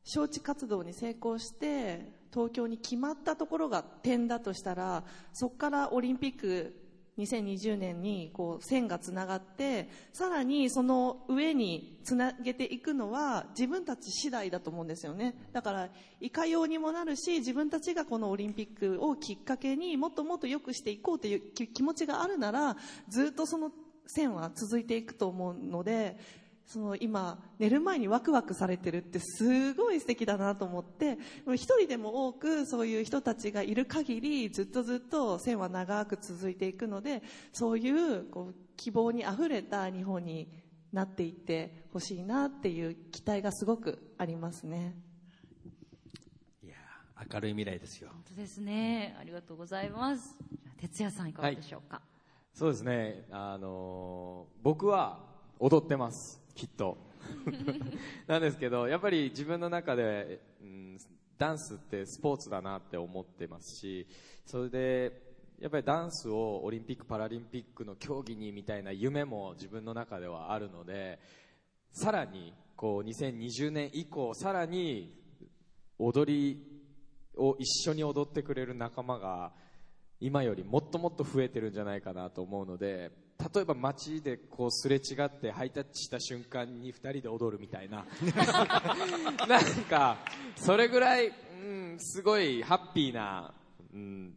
[0.06, 6.74] 招致活動に成功して東京に決まったところが点だとしたらそこからオリンピック
[7.18, 15.36] 2020年にこう線がつながってさらにその上につなげていくのは自分たち次第だと思うんですよね。
[15.52, 15.90] だから
[16.22, 21.42] いかようにもなるし自分たちがこのオリンピックをきっかけにもっともっと良くしていこうという
[21.74, 22.78] 気持ちがあるなら
[23.10, 23.72] ずっとその
[24.06, 26.18] 線は続いていくと思うので
[26.68, 31.18] その今寝る前にワクワクされてるってすごい素敵だなと思って
[31.56, 40.52] 一人でも多くそういう人たちがいる限りずっとずっと線は長く続いていくのでそういうこう希望にあふれた日本に
[40.92, 44.96] なっていってほしいなっていう期待がすごくありますね。
[47.34, 48.10] 明るい未来ですよ。
[48.14, 49.18] 本当ですね。
[49.20, 50.36] ありがとうございます。
[50.52, 52.02] じゃあ哲也さんいかがでしょうか？
[52.54, 55.20] そうですね、あのー僕は
[55.60, 56.98] 踊ってます、きっと。
[58.26, 60.98] なんですけど、やっぱり自分の中で、うん、
[61.38, 64.08] ダンスってスポーツだなって思ってますし、
[64.46, 65.28] それで、
[65.60, 71.20] やっぱりダンスをオリンピック・パラリンピックの競技にみたいな夢も自分の中ではあるので、
[71.92, 75.16] さらに、こう、2020年以降、さらに
[76.00, 76.78] 踊り
[77.36, 79.52] を一緒に踊ってくれる仲間が
[80.20, 83.12] 今よりもっともっと増えてるんじゃないかなと思うので
[83.54, 88.06] 例えば街でこうすれ違ってハイタッチした瞬間に2人で踊るみたいな。
[89.48, 90.18] なんか
[90.56, 91.32] それぐらい、う
[91.66, 93.54] ん、すごいハッピーな、
[93.94, 94.34] うん、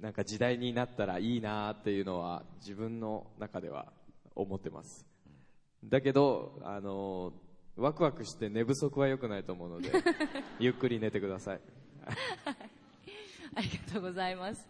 [0.00, 3.92] なんか時代になったらいいなっていうのは自分の中では
[4.34, 5.06] 思ってます。
[5.84, 7.32] だけどあの
[7.76, 9.92] ワクワクして寝不足は良くないと思うので
[10.58, 11.60] ゆっくり寝てください。
[13.54, 14.66] ありがとうございます。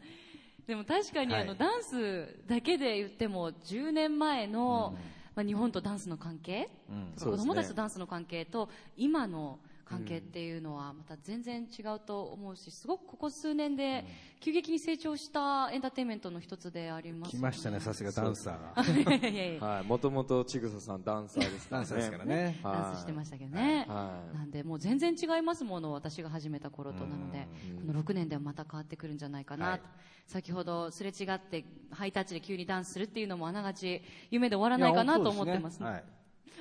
[0.71, 1.43] でも確かにはい。
[1.43, 4.95] あのダンスだけで言っても10年前の、
[5.35, 7.13] まあ、日本とダンスの関係、うん。
[7.19, 9.59] 子供たちとダンンスの関係と今の
[9.91, 14.05] 関係っていうのはまた全然違うと思うしすごくここ数年で
[14.39, 19.67] 急激に成長したエンターテインメントの一つであります来ましたね、さすがダンサーが。
[19.67, 21.81] はい、もともとちぐささんダンサーですからね。
[21.81, 22.59] ダンサーですからね。
[22.63, 22.73] はい。
[22.75, 24.37] ダンスしてましたけどね、はい。
[24.37, 27.49] なんでもう全然違いますもの私が始めた頃となので
[27.85, 29.85] この6年ではまた変わってくるんじゃないかなと、
[30.27, 36.05] 先ほどすれ違ってハイタッチで急にダンスするっていうのもあながち夢で終わらないかなと思ってますはい。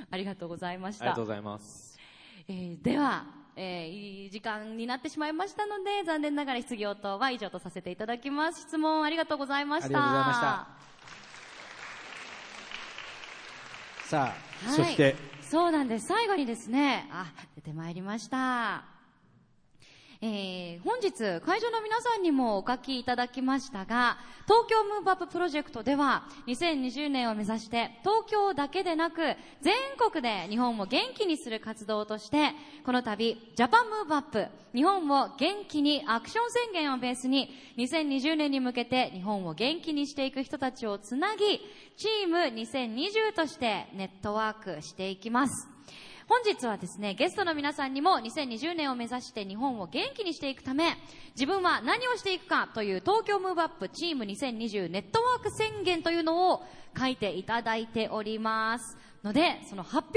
[0.10, 1.06] ありがとうございました。
[1.06, 1.88] ありがとうございます。
[2.50, 8.62] えーでは、えーいい時間になってしまいましたので残念ながら質疑応答は以上とさせていただきます。
[8.62, 9.86] 質問ありがとうございました。
[9.86, 10.68] ありがとうございました。
[14.08, 14.34] さ
[14.66, 14.76] あ、はい。
[14.76, 16.08] そして、そうなんです。
[16.08, 18.99] 最後にですね、あ、出てまいりました。
[20.22, 29.22] えー本日、会場の皆さんにもお書きいただきましたが、東京ムーブアッププロジェクトでは、2020年を目指して、東京だけでなく、
[29.62, 32.52] 全国で日本を元気にする活動として、
[32.86, 41.46] この度、ジャパンムーブアップ、日本を元気にアクション宣言をベースに、2020年に向けて日本を元気にしていく人たちをつなぎ、
[41.98, 45.68] チーム2020としてネットワークしていきます。
[46.30, 50.96] 本日はですね、ゲストの皆さんにも2020年を目指して日本を元気にしていくため、
[51.34, 56.63] 自分は何をしていくかという東京ムーブアップチーム2020ネットワーク宣言というのを
[56.96, 58.96] 書いていただいております。
[59.24, 60.10] ので、その発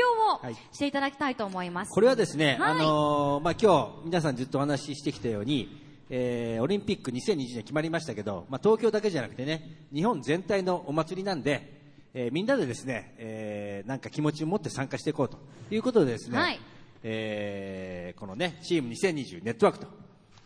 [0.42, 1.90] 表をしていただきたいと思います。
[1.90, 11.81] これはですね、はいあのーまあ、今日、皆さんずっとお話ししてきたように、えーオリンピック2020年決まりましたけど、まあ、東京だけじゃなくてね、日本全体のお祭りなんで、
[12.14, 15.38] えーみんなでですね、えーなんか気持ちを持って参加していこうと
[15.70, 16.60] いうことでですね、はい
[17.02, 19.90] えーこのね、チーム2020ネットワークと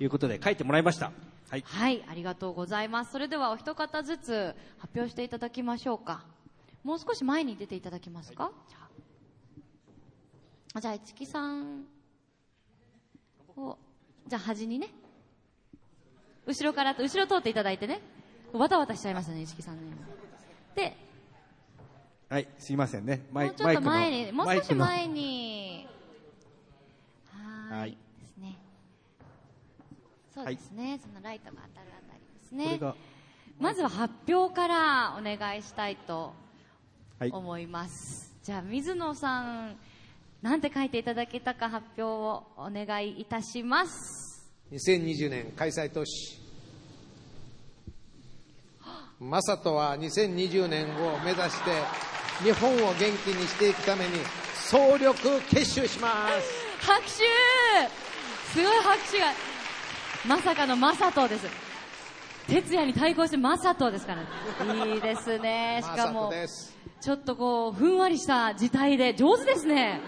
[0.00, 1.12] いうことで書いてもらいました。
[1.48, 1.64] はい。
[1.66, 3.12] はい、ありがとうございます。
[3.12, 6.24] それではお一方ずつ発表していただきましょうか。
[6.82, 8.78] もう少し前に出ていただけますか、じゃ
[10.76, 10.80] あ。
[10.80, 11.84] じゃあ、市木さん
[13.56, 13.76] を、
[14.26, 14.90] じゃあ端にね。
[16.46, 18.00] 後ろから、後ろ通っていただいてね。
[18.52, 19.96] わたわたしちゃいましたね、市木さんね。
[20.74, 20.96] で、
[22.28, 23.24] はい、すいませんね。
[23.32, 25.88] マイもうちょっと前に、もう少し前に。
[27.70, 27.92] はいい。
[27.92, 28.58] ですね。
[30.34, 31.00] そうですね。
[31.00, 32.64] そのライトが当たるあたりですね。
[32.64, 32.96] これが
[33.60, 36.34] まずは発表からお願いしたいと
[37.20, 38.34] はい思います。
[38.42, 39.76] じゃあ、水野さん、
[40.42, 44.52] なんて書いていただけたか発表をお願いいたします。
[44.72, 46.40] 2020年開催都市
[49.20, 54.10] マサトは2020年を目指して日本を元気にしていくために
[54.54, 56.86] 総力結集します。
[56.86, 57.10] 拍手。
[58.52, 59.26] すごい拍手が
[60.26, 61.46] まさかのマサトです。
[62.46, 64.22] 哲也に対抗してマサトですから
[64.74, 64.94] ね。
[64.94, 65.80] いいですね。
[65.84, 66.30] しかも
[67.00, 70.00] ちょっとこうふんわりした字体で上手ですね。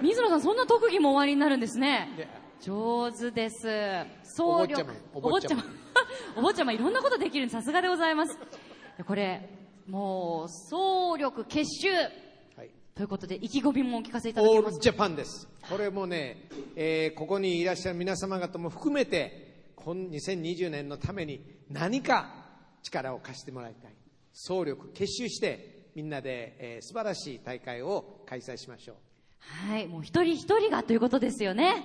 [0.00, 2.08] 水野さんそんな特技も終わりになるんですね。
[2.62, 3.68] 上手です。
[4.24, 4.86] 総力。
[5.12, 5.62] お坊ちゃま。
[5.62, 5.64] お坊ちゃま。
[6.36, 8.38] お坊ちゃまいろんなことできるさすがでございます。
[9.06, 11.88] これもう総力結集。
[12.94, 14.68] ということで意気込みもお聞かせいただけますか？
[14.68, 15.48] オールジャパンです。
[15.70, 21.40] これもね、えーここにいらっしゃる皆様方も含めて今2020年のために
[21.70, 22.30] 何か
[22.82, 23.92] 力を貸してもらいたい。
[24.34, 28.96] 総力結集してみんなで、えー素晴らしい大会を開催しましょう。
[29.70, 31.82] はい、もう一人一人がということですよね。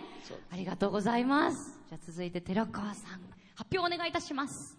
[0.51, 1.79] ありがとうございます。
[1.87, 3.21] じゃあ続いて寺川さん、
[3.55, 4.77] 発表お願いいたします。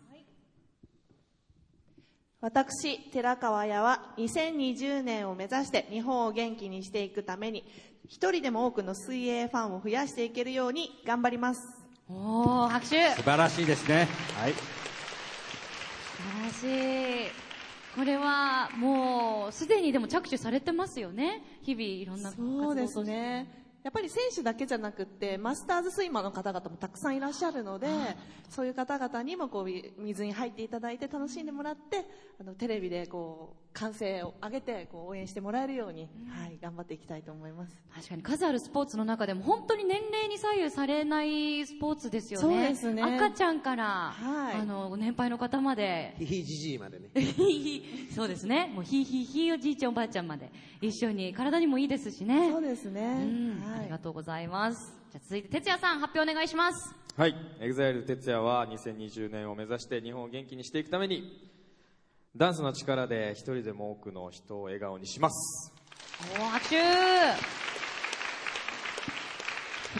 [2.47, 7.65] 私、寺川屋は2020年を目指して日本を元気にしていくために
[8.07, 11.61] 一人でも多くの水泳ファンを増やしていけるように頑張ります。
[12.09, 14.07] おー、拍手素晴らしいですね。
[14.39, 14.53] はい。
[14.53, 14.61] 素
[16.63, 17.31] 晴らしい。
[17.97, 21.43] これはもうすでにでも着手されてますよね。
[21.63, 23.03] 日々いろんな活動そうです。
[23.03, 23.66] ね。
[23.87, 27.87] やっぱり選手だけじゃなくって、マスターズスイマーの方々もたくさんいらっしゃるので、
[28.51, 32.05] そういう方々にもこう水に入っていただいて楽しんでもらって、
[32.41, 37.77] あのテレビでこう歓声を上げてこう応援してもらえるように、はい、頑張っていきたいと思います。
[37.95, 42.43] 確かに数あるスポーツの中でも本当に年齢に左右されないスポーツですよね。
[42.43, 47.11] そうですね赤ちゃんから、はいあの年配の方まで、ひひじじいまでね
[48.17, 48.73] そうですね。
[48.75, 52.51] もうひいひいひいおじいちゃんおばあちゃんまで一緒に体にもいいですしね。
[52.51, 53.03] そうですね。
[53.03, 54.95] うん、ありがとうございます。
[55.11, 56.95] じゃあ続いて哲也さん発表お願いします。
[57.15, 61.56] はい、エグザイル哲也は2020年を目指して日本を元気にしていくために
[62.37, 65.73] ダンスの力で一人でも多くの人を笑顔にします。
[66.39, 66.83] お拍手こ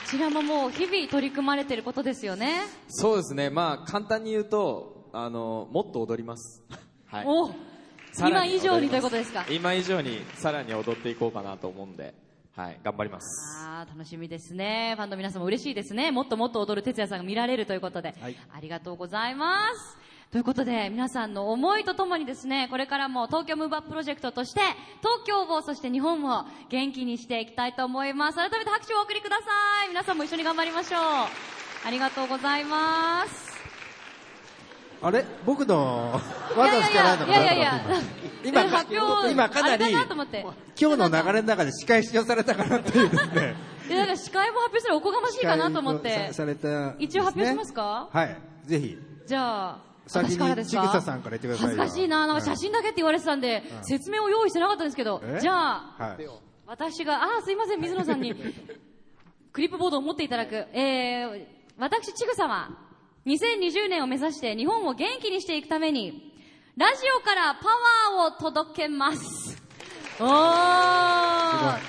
[0.07, 2.65] ちらももう日々取り組まれていることですよね。
[2.89, 6.63] そうですね、まあ簡単に言うと、あの、もっと踊ります。
[7.09, 7.25] はい。
[7.27, 7.51] お
[8.19, 9.47] 今以上にということですか？
[9.51, 12.15] 今以上にさらに踊っていこうかなと思うんで、
[12.55, 13.67] はい、頑張ります。
[13.67, 14.95] あー楽しみですね。
[14.97, 16.11] ファンの皆さんも嬉しいですね。
[16.11, 18.15] もっともっと踊る哲也さんが見られるということで。
[18.23, 20.06] ありがとうございます。
[20.33, 24.61] ということで、皆さんの思いとともにですね、これからも東京ムーブアッププロジェクトとして、
[25.01, 28.37] 東京を、そして日本を元気にしていきたいと思います。
[28.37, 29.43] 改めて拍手をお送りくださ
[29.87, 29.89] い。
[29.89, 31.01] 皆さんも一緒に頑張りましょう。
[31.87, 33.57] ありがとうございます。
[35.01, 35.25] あれ？
[35.47, 36.21] 僕の
[36.57, 37.81] 技しかないのかないやいやいや
[38.45, 38.63] 今
[39.31, 39.93] 今かなり。
[39.93, 43.55] 今日の流れの中で司会使用されたかなっていうですね
[43.89, 46.35] で、なんか司会も発表するおこがましいかなと思って司会。
[46.35, 48.09] された、一応発表しますか？
[48.13, 56.29] はいぜひじゃあ、先にささんから言ってくださいよ恥ずかしいな、なんか写真だけって言われてたんで、説明を用意してなかったんですけどえ、じゃあ、はい
[56.67, 58.35] 私が、あー、すいません、水野さんに、
[59.53, 60.67] クリップボードを持っていただく。
[60.73, 61.47] えー、
[61.79, 62.71] 私、ちぐさは、
[63.25, 66.35] 2020年を目指して日本を元気にしていくために、
[66.77, 67.69] ラジオからパ
[68.19, 69.63] ワーを届けます。
[70.19, 71.81] おーはい。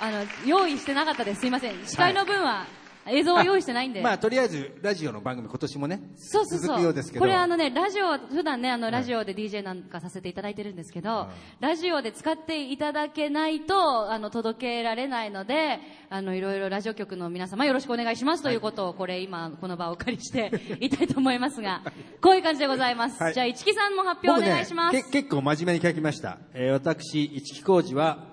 [0.00, 1.40] あの、用意してなかったです。
[1.40, 1.84] すいません。
[1.84, 2.66] 司会の分は、
[3.06, 4.00] 映像は用意してないんで。
[4.00, 6.68] まあとりあえずラジオの番組今年もねそうそうそう。
[6.68, 11.28] 続くようですけどこれあのね、ラジオ、普段ね、あの、ラジオで DJ なんかさせていただいてるんですけど、
[11.60, 21.82] ラジオで使っていただけないと、あの、届けられないので、あの、いろいろラジオ局の皆様よろしくお願いしますということを、これ今、この場をお借りして言いたいと思いますが、
[22.20, 23.22] こういう感じでございます。
[23.22, 24.96] はいじゃあ、市木さんも発表お願いします。
[24.96, 28.24] け結構真面目に書きました、えー私市木浩二は、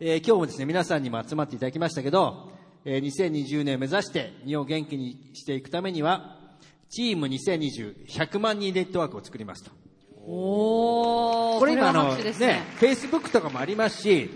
[0.00, 2.55] えー今日もですね皆さんにも集まっていただきましたけど、
[2.88, 6.38] えー2020年を目指して日本を元気にしていくためには
[6.88, 9.72] チーム2020100万人ネットワークを作りますと。
[10.24, 12.22] おー、これ今あのね。
[12.38, 14.30] ねフェイスブックとかもありますし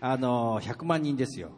[0.00, 1.50] あの100万人ですよ。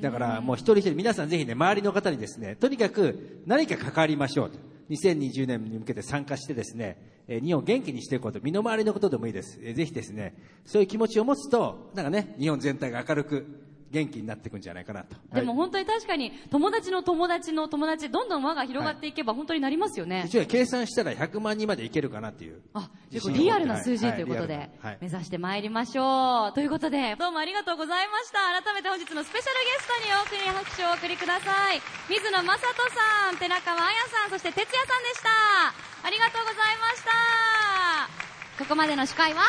[0.00, 4.58] だからもう一人一人皆さんぜひね周りの方にですねとにかく何か関わりましょうと。
[4.88, 8.40] 2020年に向けて参加してですね、えー日本を元気にしていくこと。
[8.40, 10.34] 身の回りのことでもいいです、えーぜひですね
[10.64, 20.24] そういう気持ちを持つとなんかね日本全体が明るく元気になっていくんじゃないかなとでも本当に確かに、友達の友達の友達、どんどん輪が広がっていけば本当になりますよね。
[20.26, 24.70] 一応計算したら100万人までいけるかなっていうあ、自信を持ってリアルな数字はいということで
[25.00, 26.52] 目指してまいりましょう。
[26.54, 28.38] ということで、どうもありがとうございました。
[28.62, 31.80] 改めて本日のスペシャルゲストに多くに拍手をお送りください。
[32.08, 36.06] 水野正人さん、寺川彩さん、そして哲也さんでした。
[36.06, 38.62] ありがとうございました。
[38.62, 39.42] ここまでの司会は？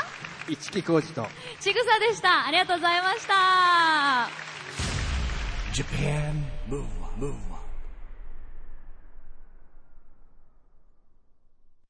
[0.50, 1.28] 市木浩二と
[1.60, 2.46] ちぐさでした。
[2.48, 3.34] ありがとうございました。
[5.74, 6.34] Japan
[6.70, 7.62] Move Up, Move Up.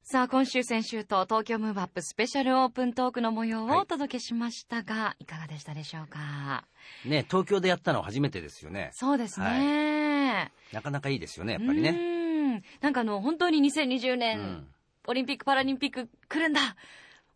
[0.04, 6.64] さあ、今週、先週と東京ムーブアップスペシャルオープントークの模様をお届けしましたが、い、かがでしたでしょうか？
[7.06, 8.90] ね、東京でやったのは初めてですよね。
[8.92, 10.52] そうですね。
[10.72, 11.90] なかなかいいですよね、やっぱりね。
[11.90, 12.62] うん。
[12.82, 14.66] なんかあの、本当に2020年、うん
[15.08, 16.76] オリンピック・パラリンピック来るんだ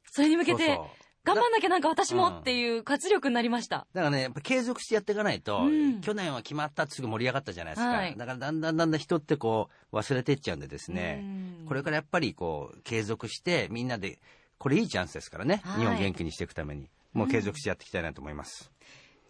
[0.05, 0.87] それに向けてそうそう
[1.27, 3.87] 頑張んなきゃなんか私もうんっていう活力になりました。
[3.93, 6.01] だからね、やっぱ継続してやっていかないと、うん。
[6.01, 7.91] 去年は決まったってすぐ盛り上がったじゃないですか。
[7.91, 8.17] はい。
[8.17, 11.21] だからだんだんだんだん人ってこう忘れてっちゃうんでですね、
[11.61, 11.67] うん。
[11.67, 14.19] これからやっぱりこう継続してみんなで、
[14.59, 15.81] これいいチャンスですからね、はい。
[15.81, 18.71] 日本元気にしていくために、もう継続してやっていきたいなと思います。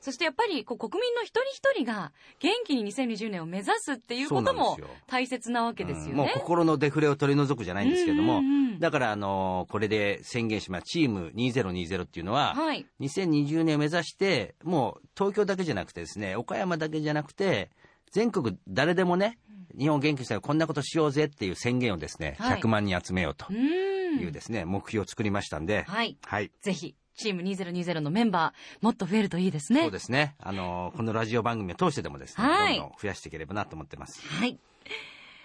[0.00, 6.10] そしてやっぱりこう国民の一人一人が元気に2020年を目指すっていうことも大切なわけですよね。
[6.10, 10.84] うんもう心のデフレを取り除くじゃないんですけども、うんうんうんだから、あのーこれで宣言します。
[10.84, 12.86] チーム2020っていうのは、はい。
[13.00, 17.70] 2020年を目指して、もう東京だけじゃなくてですね、岡山だけじゃなくて、
[18.12, 19.38] 全国誰でもね、
[19.78, 26.18] 日本元気にしたらこんなことしようぜっていう宣言をですね、はい100万人集めようとうんいうですね、目標を作りましたんで、はい。
[26.24, 26.50] はい。
[26.60, 29.82] ぜひ、チーム2020のメンバー、もっと増えるといいですね。
[29.82, 30.34] そうですね。
[30.38, 34.20] あのーこのラジオ番組を通してでもですね、はいどんどん増やしていければなと思ってます。
[34.26, 34.58] はい。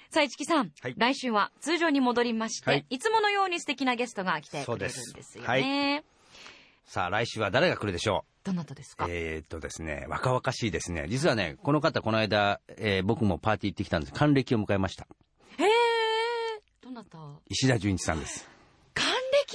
[0.09, 6.03] さあ、市木さん、はい来週は通常に戻りまして、はいい、つものように素敵なゲストが来てくれるんでそうですすよね。
[6.85, 8.47] さあ、来週は誰が来るでしょう？
[8.47, 11.05] どなたですか、えーっとですね、若々しいですね。
[11.07, 14.13] 実はね、この方、この間、えー僕もパーティー行ってきたんです。
[14.13, 15.07] 還暦を迎えました。
[15.57, 15.69] へえ、
[16.83, 17.17] どなた？
[17.47, 18.49] 石田純一さんです。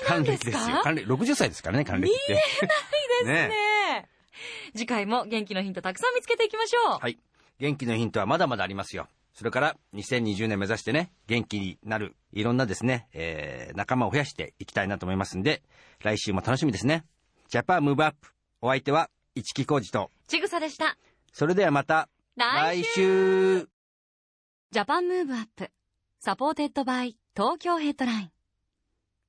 [0.07, 0.71] 還暦ですか？
[0.71, 0.83] よ。
[0.83, 2.33] 還暦、60歳ですからね、還暦って。
[2.33, 2.69] 見えないで
[3.21, 4.09] すねね
[4.75, 6.99] 次回も元気のヒントたくさん見つけていきましょう。
[7.01, 7.19] はい。
[7.59, 9.09] 元気のヒントはまだまだありますよ。
[9.33, 15.63] それから、2020年目指してね、元気になる、いろんなですね、えー、仲間を増やしていきたいなと思いますんで、
[16.03, 17.05] 来週も楽しみですね。
[17.49, 18.31] ジャパンムーブアップ。
[18.63, 20.97] お相手は、市木浩二と、ちぐさでした。
[21.33, 23.69] それではまた、来週
[24.71, 25.71] Japan Move Up
[26.19, 28.31] supported by Tokyo Headline